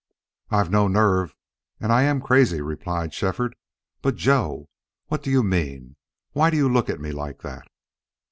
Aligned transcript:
"I've 0.49 0.71
no 0.71 0.87
nerve 0.87 1.35
and 1.79 1.91
I 1.91 2.01
am 2.01 2.21
crazy," 2.21 2.59
replied 2.59 3.13
Shefford. 3.13 3.55
"But, 4.01 4.15
Joe 4.15 4.67
what 5.09 5.21
do 5.21 5.29
you 5.29 5.43
mean? 5.43 5.95
Why 6.31 6.49
do 6.49 6.57
you 6.57 6.67
look 6.67 6.89
at 6.89 6.99
me 6.99 7.11
like 7.11 7.43
that?" 7.43 7.67